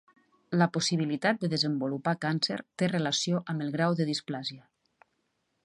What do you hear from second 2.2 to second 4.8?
càncer té relació amb el grau de displàsia.